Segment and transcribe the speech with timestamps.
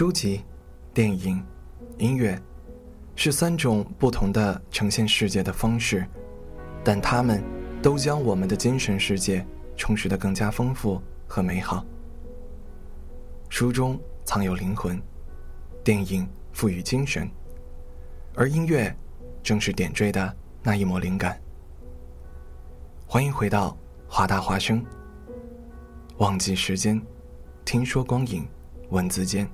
[0.00, 0.42] 书籍、
[0.94, 1.44] 电影、
[1.98, 2.40] 音乐，
[3.14, 6.06] 是三种不同的呈现世界的方式，
[6.82, 7.44] 但它们
[7.82, 11.84] 都将我们的精神世界充实的更加丰富和美好。
[13.50, 14.98] 书中藏有灵魂，
[15.84, 17.30] 电影赋予精神，
[18.34, 18.96] 而音乐
[19.42, 21.38] 正是点缀的那一抹灵感。
[23.06, 23.76] 欢迎回到
[24.08, 24.82] 华大华声，
[26.16, 26.98] 忘记时间，
[27.66, 28.48] 听说光影，
[28.88, 29.46] 文字间。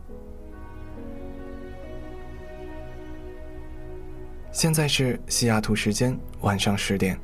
[4.57, 7.21] 现在是西雅图时间晚上十点，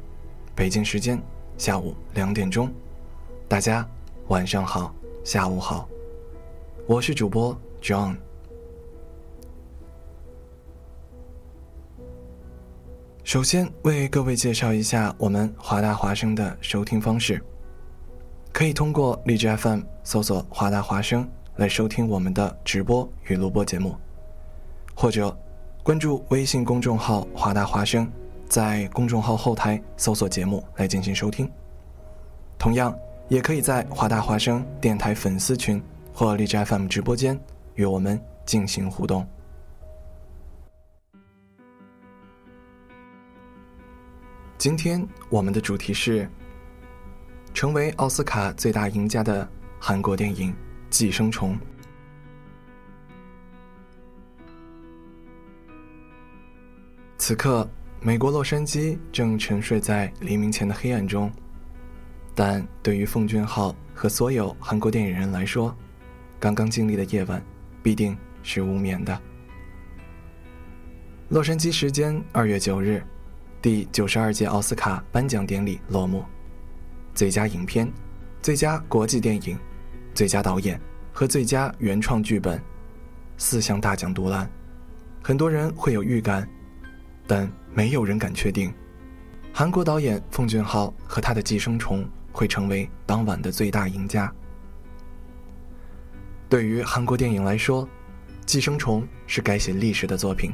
[0.54, 1.18] 北京时间
[1.56, 2.70] 下午两点钟。
[3.48, 3.88] 大家
[4.28, 4.94] 晚上好，
[5.24, 5.88] 下午好，
[6.86, 8.18] 我是主播 John。
[13.24, 17.42] 首先为各位介绍一下我们华大华声的收听方式，
[18.52, 21.26] 可以通过荔枝 FM 搜索“华大华声”
[21.56, 23.96] 来收听我们的直播与录播节目，
[24.94, 25.34] 或者。
[25.82, 28.08] 关注微信公众号“华大华声”，
[28.48, 31.50] 在公众号后台搜索节目来进行收听。
[32.56, 32.96] 同样，
[33.28, 35.82] 也可以在华大华声电台粉丝群
[36.14, 37.36] 或荔枝 FM 直播间
[37.74, 39.26] 与我们进行互动。
[44.56, 46.30] 今天我们的主题是：
[47.52, 49.48] 成为奥斯卡最大赢家的
[49.80, 50.52] 韩国电影
[50.90, 51.56] 《寄生虫》。
[57.32, 57.66] 此刻，
[58.02, 61.32] 美国洛杉矶正沉睡在黎明前的黑暗中，
[62.34, 65.74] 但对于奉俊昊和所有韩国电影人来说，
[66.38, 67.42] 刚刚经历的夜晚
[67.82, 69.18] 必定是无眠的。
[71.30, 73.02] 洛杉矶时间二月九日，
[73.62, 76.22] 第九十二届奥斯卡颁奖典礼落幕，
[77.14, 77.90] 最佳影片、
[78.42, 79.58] 最佳国际电影、
[80.12, 80.78] 最佳导演
[81.14, 82.62] 和最佳原创剧本
[83.38, 84.46] 四项大奖独揽，
[85.22, 86.46] 很多人会有预感。
[87.26, 88.72] 但没有人敢确定，
[89.52, 94.32] 韩国导演奉俊昊和他的《寄生虫》会成为当晚的最大赢家。
[96.48, 97.86] 对于韩国电影来说，
[98.44, 100.52] 《寄生虫》是改写历史的作品。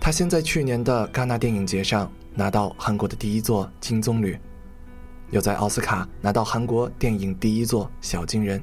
[0.00, 4.38] 他先在去年的戛纳电影节上拿到韩国的第一座金棕榈，
[5.30, 8.62] 又在奥斯卡拿到韩国电影第一座小金人。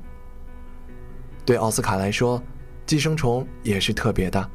[1.45, 2.39] 对奥斯卡来说，
[2.85, 4.49] 《寄生虫》也是特别的。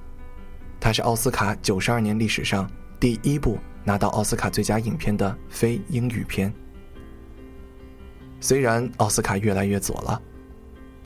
[0.81, 6.53] 它是奥斯卡九十二年历史上第一部拿到奥斯卡最佳影片的非英语片。
[8.41, 10.23] 虽然奥斯卡越来越左了，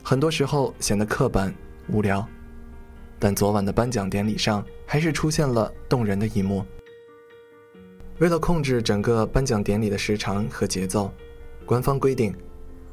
[0.03, 1.53] 很多时候显得刻板
[1.87, 2.25] 无聊，
[3.17, 6.63] 但昨晚的颁奖典礼上还是出现了动人的一幕。
[8.19, 11.11] 为了控制整个颁奖典礼的时长和节奏，
[11.65, 12.33] 官方规定，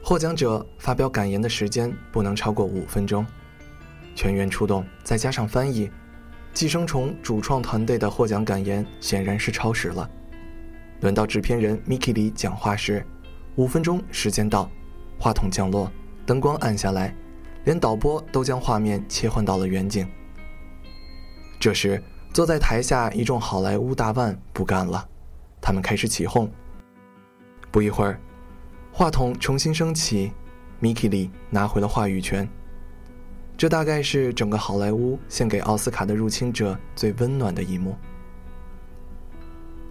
[0.03, 3.25] 获奖者发表感言的时间不能超过五分钟。
[4.15, 5.91] 全员出动，再加上翻译。
[6.53, 10.09] 寄生虫主创团队的获奖感言显然是超时了。
[11.01, 13.05] 轮到制片人 Miki 里讲话时，
[13.57, 14.71] 五分钟时间到，
[15.19, 15.91] 话筒降落，
[16.27, 17.15] 灯光暗下来，
[17.65, 20.07] 连导播都将画面切换到了远景。
[21.59, 22.03] 这时，
[22.33, 25.09] 坐在台下一众好莱坞大腕不干了，
[25.61, 26.51] 他们开始起哄。
[27.71, 28.21] 不一会儿，
[28.93, 30.33] 话筒重新升起
[30.83, 32.47] ，Miki 里拿回了话语权。
[33.61, 37.95] 这大概是整个好莱坞献给奥斯卡的入侵者最温暖的一幕。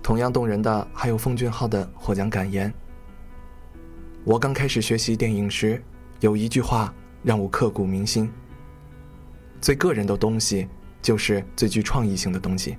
[0.01, 2.74] 同样动人的还有奉俊昊的获奖感言
[4.25, 5.80] ：“我刚开始学习电影时，
[6.19, 8.27] 有一句话让我刻骨铭心：
[9.62, 10.68] 最个人的东西
[11.00, 12.75] 就是最具创意性的东西。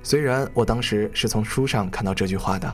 [0.00, 2.72] 虽然我当时是从书上看到这句话的，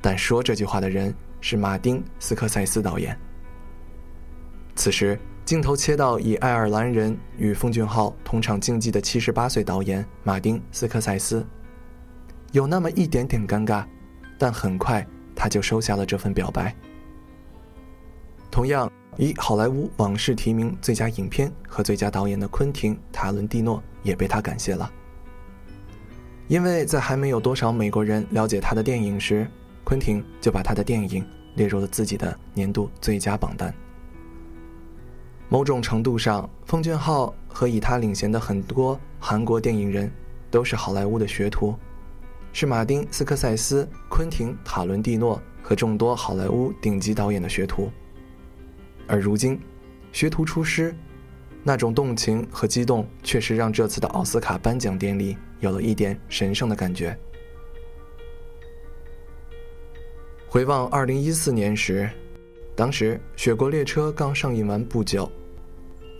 [0.00, 3.18] 但说这句话的人是马丁·斯科塞斯导演。
[4.76, 11.46] 此时，镜头切到以爱尔兰人与奉俊昊同场竞技的七十八岁导演马丁·斯科塞斯，
[12.50, 13.84] 有那么一点点尴尬，
[14.36, 15.06] 但很快
[15.36, 16.74] 他就收下了这份表白。
[18.50, 24.90] 同样，以好莱坞往事提名最佳影片和最佳导演的昆汀·塔伦蒂诺也被他感谢了。
[26.48, 29.46] 因为在还没有多少美国人了解他的电影时，
[29.84, 33.72] 昆汀就把他的电影列入了自己的年度最佳榜单。
[35.48, 40.10] 某种程度上，奉俊昊和以他领衔的很多韩国电影人
[40.50, 41.74] 都是好莱坞的学徒，
[42.52, 47.90] 是马丁·斯科塞斯、昆汀·塔伦蒂诺和众多好莱坞顶级导演的学徒。
[49.06, 49.60] 而如今，
[50.12, 50.94] 学徒出师。
[51.68, 57.18] 那种动情和激动，确实让这次的奥斯卡颁奖典礼有了一点神圣的感觉。
[60.46, 62.08] 回望二零一四年时，
[62.76, 65.32] 当时《雪国列车》刚上映完不久，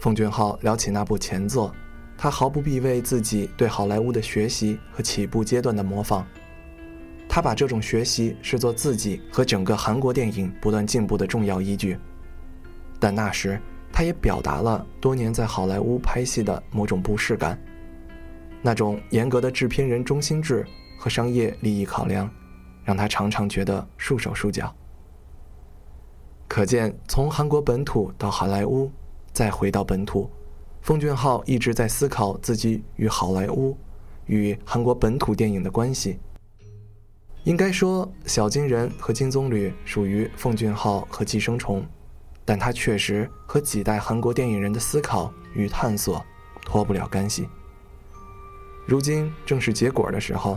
[0.01, 1.71] 奉俊昊聊起那部前作，
[2.17, 6.25] 他毫不避讳自己对好莱坞的学习和起步阶段的模仿，
[7.29, 11.99] 他把这种学习视作自己和整个韩国电影不断进步的重要依据，
[12.99, 13.61] 但那时。
[13.93, 17.59] 他也表达了多年在好莱坞拍戏的某种不适感，
[18.61, 20.67] 那种严格的制片人中心制
[20.99, 22.31] 和商业利益考量，
[22.85, 24.75] 让他常常觉得束手束脚。
[26.49, 28.91] 可见，从韩国本土到好莱坞，
[29.33, 30.31] 再回到本土，
[30.83, 33.77] 奉俊昊一直在思考自己与好莱坞、
[34.27, 36.19] 与韩国本土电影的关系。
[37.45, 41.83] 应该说，《小金人》和《金棕榈》属于奉俊昊和《寄生虫》。
[42.49, 46.25] 但他确实和几代韩国电影人的思考与探索
[46.65, 47.49] 脱不了干系。
[48.87, 50.57] 如今正是结果的时候。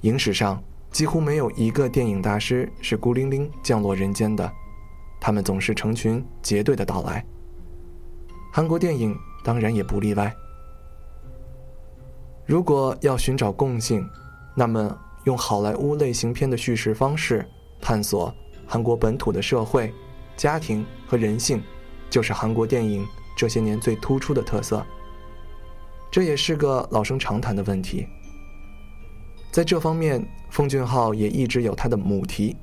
[0.00, 4.50] 影史上几乎没有一个电影大师是孤零零降落人间的，
[5.24, 7.24] 他们总是成群结队的到来。
[8.52, 10.34] 韩国电影当然也不例外。
[12.44, 14.04] 如果要寻找共性，
[14.56, 17.48] 那么用好莱坞类型片的叙事方式
[17.80, 18.34] 探索
[18.66, 19.94] 韩国本土的社会。
[20.36, 21.62] 家庭和人性，
[22.10, 24.84] 就是韩国电影这些年最突出的特色。
[26.10, 28.08] 这也是个老生常谈的问题。
[29.52, 32.56] 在这方面，奉俊昊也一直有他的母题：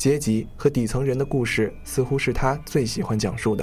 [0.00, 3.62] 阶级和底层人的故事，似乎是他最喜欢讲述的。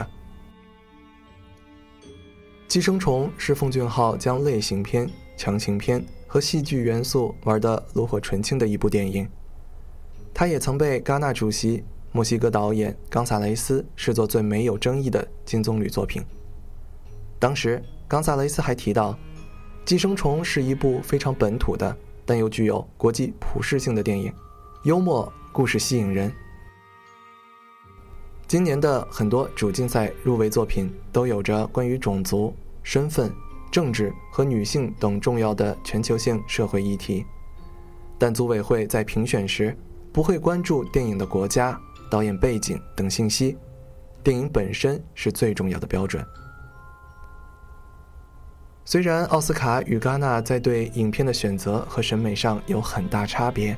[2.68, 9.28] 《寄生虫》是奉俊昊将类型片、强情片和戏剧元素玩得炉火纯青的一部电影。
[10.32, 11.84] 他也曾被戛纳主席。
[12.14, 16.24] 墨西哥导演冈萨雷斯视作最没有争议的金棕榈作品。
[17.38, 19.14] 当时，冈萨雷斯还提到，
[19.86, 21.96] 《寄生虫》是一部非常本土的，
[22.26, 24.34] 但又具有国际普适性的电影，
[24.84, 26.32] 幽默，故事吸引人。
[28.48, 33.34] 今年的很多主竞赛入围作品都有着关于种族、身份、
[33.72, 37.26] 政治和女性等重要的全球性社会议题，
[38.20, 39.76] 但组委会在评选时
[40.14, 41.76] 不会关注电影的国家。
[42.08, 43.58] 导演背景等信息，
[44.24, 46.24] 电影本身是最重要的标准。
[48.86, 53.76] 虽然奥斯卡与戛纳在对影片的选择和审美上有很大差别，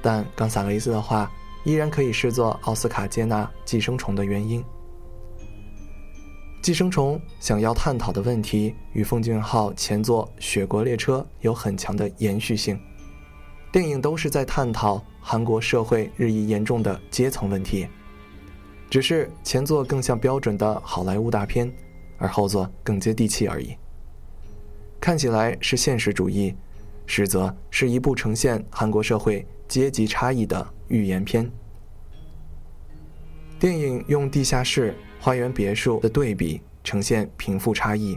[0.00, 1.30] 但冈萨雷斯的话
[1.64, 4.62] 依然可以视作奥斯卡接纳《寄生虫》的原因。
[6.62, 12.78] 《寄生虫》想要探讨的问题与奉俊昊前作《雪国列车》有很强的延续性，
[13.72, 15.02] 电影都是在探讨。
[15.20, 17.86] 韩国社会日益严重的阶层问题，
[18.88, 21.70] 只是前作更像标准的好莱坞大片，
[22.16, 23.76] 而后作更接地气而已。
[24.98, 26.54] 看起来是现实主义，
[27.08, 31.50] 实则是一部呈现韩国社会阶级差异的寓言片。
[33.58, 38.16] 电影用地下室、花园别墅的对比呈现贫富差异。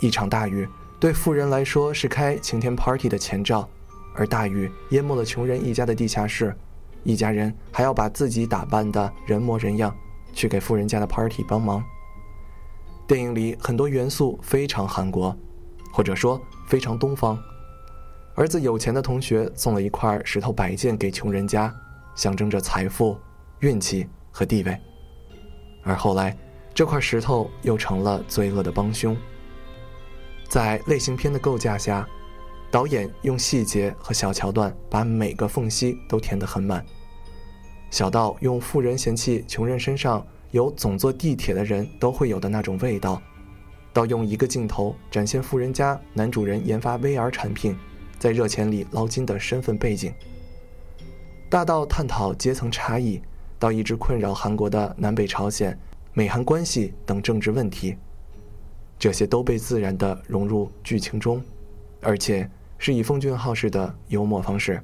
[0.00, 0.66] 一场大雨
[0.98, 3.68] 对富人来说是开晴天 party 的前兆。
[4.14, 6.52] 而大雨淹没了穷人一家的地下室，
[7.04, 9.94] 一家人还要把自己打扮的人模人样，
[10.32, 11.84] 去给富人家的 party 帮忙。
[13.06, 15.36] 电影里很多元素非常韩国，
[15.92, 17.38] 或者说非常东方。
[18.38, 21.74] 儿子有钱的同学送了一块石头摆件给穷人家，
[22.14, 23.18] 象征着财富、
[23.58, 24.78] 运气和地位。
[25.82, 26.38] 而后来，
[26.72, 29.16] 这块石头又成了罪恶的帮凶。
[30.48, 32.08] 在类型片的构架下。
[32.70, 36.84] 导演用细节和小桥段把每个缝隙都填得很满，
[37.90, 43.22] 小到用富人嫌弃穷人身上有总坐地铁的人都会有的那种味道，
[43.90, 47.74] 到用一个镜头展现富人家男主人研发 VR 产品，
[48.18, 50.12] 在热钱里捞金的身份背景，
[51.48, 53.20] 大到探讨阶层差异，
[53.58, 55.78] 到一直困扰韩国的南北朝鲜、
[56.12, 57.96] 美韩关系等政治问题，
[58.98, 61.42] 这些都被自然地融入剧情中，
[62.00, 64.82] 而且是以奉俊昊式的幽默方式。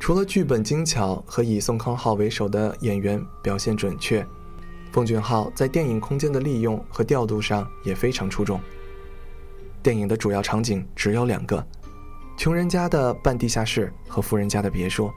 [0.00, 4.26] 除了剧本精巧和以宋康昊为首的演员表现准确，
[4.92, 8.60] 奉俊昊在电影空间的利用和调度上也非常出众。
[9.84, 11.62] 电影的主要场景只有两个：
[12.38, 15.10] 穷人家的半地下室和富人家的别墅。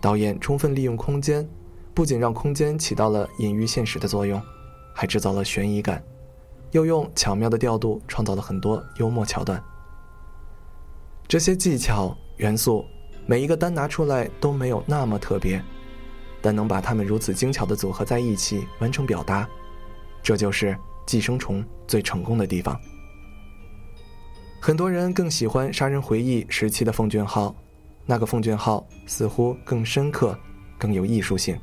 [0.00, 1.46] 导演充分利用空间，
[1.92, 4.40] 不仅让空间起到了隐喻现实的作用，
[4.94, 6.02] 还制造了悬疑感，
[6.70, 9.62] 又用巧妙的调度创造了很多幽默桥段。
[11.28, 12.82] 这些技巧元素。
[13.24, 15.62] 每一个单拿出来都没有那么特别，
[16.40, 19.48] 但能把它们如此精巧的组合在一起完成表达，
[20.24, 20.72] 这就是
[21.06, 22.76] 《寄生虫》最成功的地方。
[24.64, 27.52] 很多人更喜欢《杀人回忆》时期的奉俊昊，
[28.06, 30.38] 那个奉俊昊似乎更深刻、
[30.78, 31.58] 更有艺术性。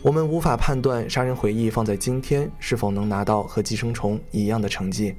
[0.00, 5.14] 我们无法判断《杀人回忆》放在今天是否能拿到和《寄生虫》一样的成绩，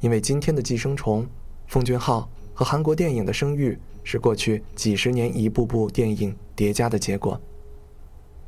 [0.00, 1.22] 因为今天的《寄生虫》，
[1.68, 2.28] 奉俊昊。
[2.52, 7.40] 和韩国电影的声誉是过去几十年一部部电影叠加的结果。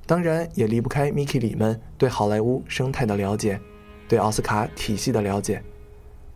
[0.04, 3.61] 当然，也离不开 Mickey 里们对好莱坞生态的了解，
[4.09, 5.62] 对奥斯卡体系的了解。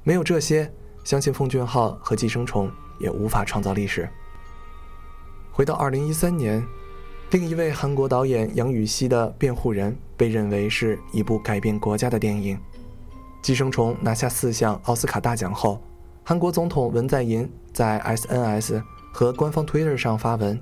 [0.05, 0.71] 没有这些，
[1.03, 2.69] 相信奉俊昊和《寄生虫》
[2.99, 4.07] 也无法创造历史。
[5.51, 6.63] 回到2013年，
[7.31, 12.57] 另一位韩国导演杨禹锡的《辩护人》被认为是一部改变国家的电影。
[13.41, 15.83] 《寄生虫》拿下四项奥斯卡大奖后。
[16.27, 18.83] 韩国总统文在寅在 SNS
[19.13, 20.59] 和官方 Twitter 上发文，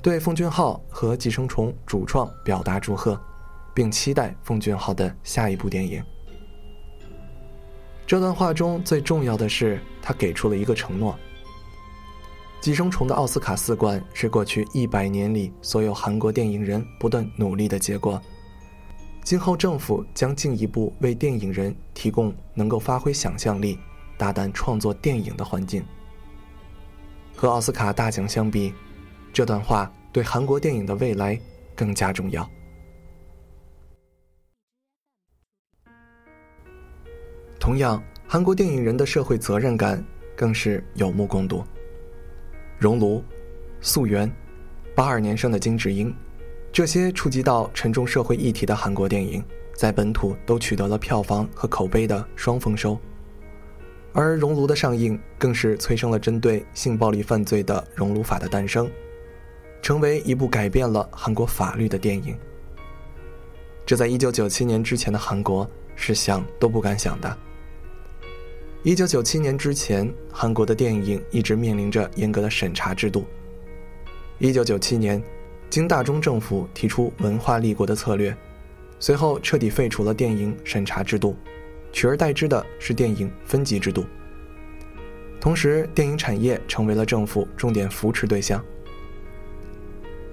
[0.00, 3.20] 对奉俊昊和《寄生虫》主创表达祝贺，
[3.74, 6.02] 并期待奉俊昊的下一部电影。
[8.12, 11.14] 这段话中最重要的是，他给出了一个承诺：
[12.60, 18.20] 《寄生虫》的奥斯卡四冠是过去一百年里所有韩国电影人不断努力的结果。
[19.24, 23.78] 今后政府将进一步为电影人提供能够发挥想象力。
[24.18, 25.82] 大胆创作电影的环境，
[27.34, 28.74] 和奥斯卡大奖相比，
[29.32, 31.40] 这段话对韩国电影的未来
[31.74, 32.46] 更加重要。
[37.62, 40.04] 同样，韩国电影人的社会责任感
[40.34, 41.58] 更是有目共睹。
[42.76, 43.18] 《熔炉》
[43.80, 44.28] 《素媛》
[44.96, 46.10] 《八二年生的金智英》，
[46.72, 49.44] 这些触及到沉重社会议题的韩国电影，
[49.76, 52.98] 在本土都取得了票房和口碑的双丰收。
[54.12, 58.90] 而《熔炉》的上映，更是催生了针对性暴力犯罪的《熔炉法》的诞生，
[59.80, 62.36] 成为一部改变了韩国法律的电影。
[63.86, 65.64] 这在1997年之前的韩国
[65.94, 67.38] 是想都不敢想的。
[68.84, 73.24] 1997年之前，韩国的电影一直面临着严格的审查制度。
[74.40, 75.22] 1997年，
[75.70, 78.36] 金大中政府提出文化立国的策略，
[78.98, 81.36] 随后彻底废除了电影审查制度。
[81.92, 84.04] 取而代之的是电影分级制度，
[85.40, 88.64] 同时电影产业成为了政府重点扶持对象。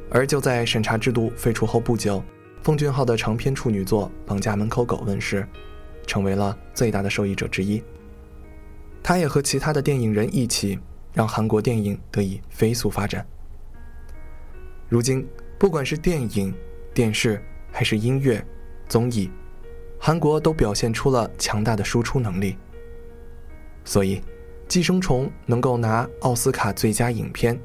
[0.09, 2.23] 而就在审查制度废除后不久，
[2.63, 5.45] 奉俊昊的长篇处女作《绑架门口狗》问世，
[6.07, 7.83] 成为了最大的受益者之一。
[9.01, 10.77] 他也和其他的电影人一起，
[11.13, 13.25] 让韩国电影得以飞速发展。
[14.87, 15.27] 如今，
[15.57, 16.53] 不管是电影、
[16.93, 17.41] 电视
[17.71, 18.43] 还是音乐、
[18.87, 19.29] 综艺。
[19.99, 22.55] 韩国都表现出了强大的输出能力，
[23.83, 24.17] 所以
[24.67, 27.59] 《寄生虫》能够拿奥斯卡最佳影片，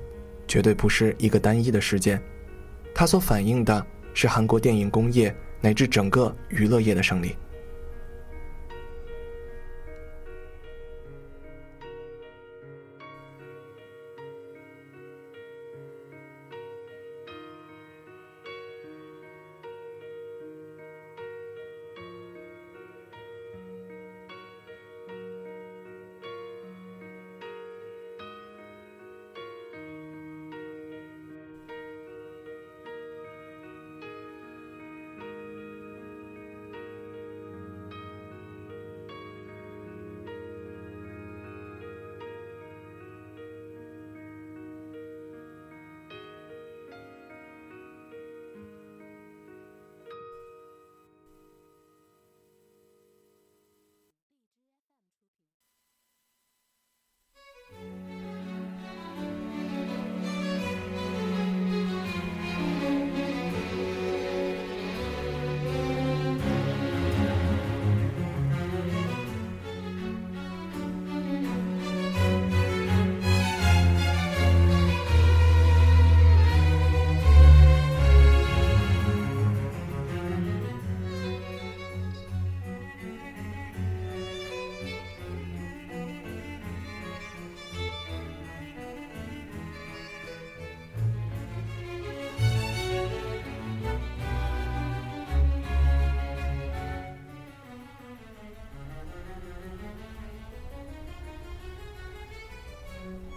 [0.48, 2.20] 绝对不是一个单一的事件，
[2.92, 7.36] 它所反映的是韩国电影工业乃至整个娱乐业的胜利。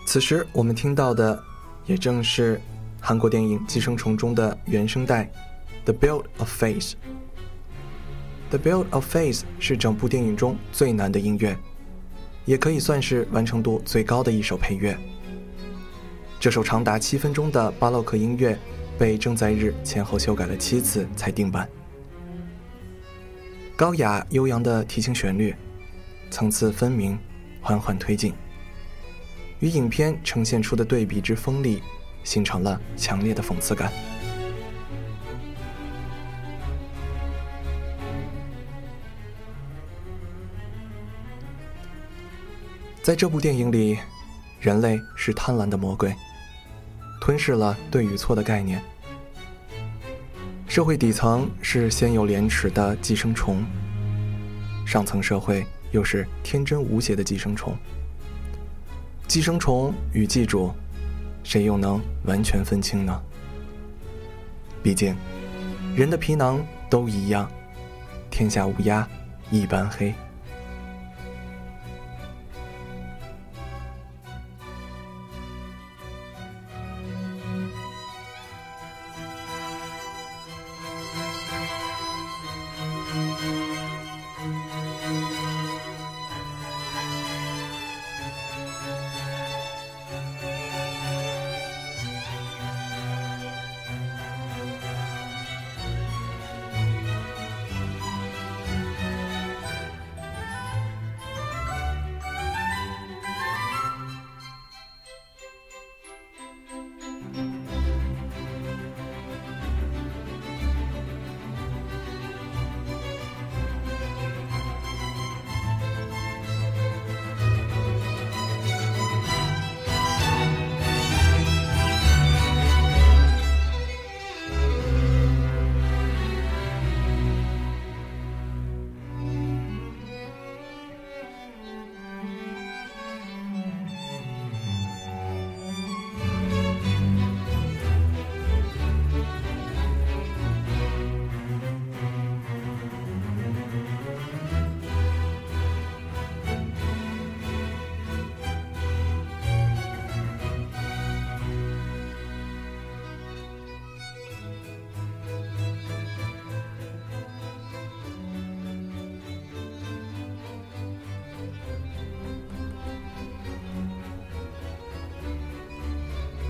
[0.07, 1.43] 此时我们听到的，
[1.85, 2.61] 也正是
[3.01, 5.25] 韩国电影《寄生虫》中的原声带，
[5.83, 6.95] 《The Build of Face》。
[8.57, 11.57] 《The Build of Face》是整部电影中最难的音乐，
[12.45, 14.97] 也可以算是完成度最高的一首配乐。
[16.39, 18.57] 这首长达七分钟的巴洛克音乐，
[18.97, 21.67] 被正在日前后修改了七次才定版。
[23.75, 25.53] 高雅悠扬的提琴旋律，
[26.31, 27.19] 层次分明，
[27.59, 28.33] 缓缓推进。
[29.59, 31.81] 与影片呈现出的对比之锋利，
[32.23, 33.91] 形成了强烈的讽刺感。
[43.01, 43.97] 在这部电影里，
[44.59, 46.13] 人类是贪婪的魔鬼，
[47.21, 48.83] 吞噬了对与错的概念。
[50.67, 53.65] 社会底层是鲜有廉耻的寄生虫，
[54.85, 57.75] 上层社会又是天真无邪的寄生虫。
[59.27, 60.71] 寄生虫与寄主，
[61.43, 63.21] 谁又能完全分清呢？
[64.81, 65.15] 毕竟，
[65.95, 67.51] 人的皮囊都一样，
[68.31, 69.05] 天下乌鸦
[69.51, 70.13] 一般黑。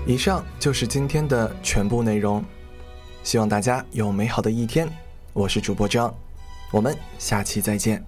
[0.08, 2.42] 以上就是今天的全部内容，
[3.22, 4.88] 希望大家有美好的一天。
[5.34, 6.12] 我是主播张，
[6.72, 8.07] 我们下期再见。